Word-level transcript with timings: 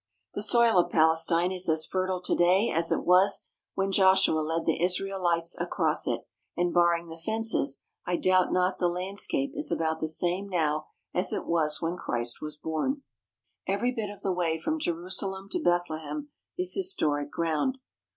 The 0.33 0.41
soil 0.41 0.79
of 0.79 0.91
Palestine 0.91 1.51
is 1.51 1.69
as 1.69 1.85
fertile 1.85 2.21
to 2.21 2.33
day 2.35 2.71
as 2.71 2.91
it 2.91 3.05
was 3.05 3.45
when 3.75 3.91
Joshua 3.91 4.39
led 4.39 4.65
the 4.65 4.81
Israelites 4.81 5.55
across 5.59 6.07
it, 6.07 6.25
and 6.57 6.73
barring 6.73 7.09
the 7.09 7.17
fences, 7.17 7.83
I 8.03 8.17
doubt 8.17 8.51
not 8.51 8.79
the 8.79 8.87
landscape 8.87 9.51
is 9.53 9.71
about 9.71 9.99
the 9.99 10.07
same 10.07 10.49
now 10.49 10.87
as 11.13 11.31
it 11.31 11.45
was 11.45 11.83
when 11.83 11.97
Christ 11.97 12.41
was 12.41 12.57
born. 12.57 13.03
Every 13.67 13.91
bit 13.91 14.09
of 14.09 14.23
the 14.23 14.33
way 14.33 14.57
from 14.57 14.79
Jerusalem 14.79 15.49
to 15.49 15.61
Bethlehem 15.61 16.29
is 16.57 16.73
historic 16.73 17.29
ground. 17.29 17.77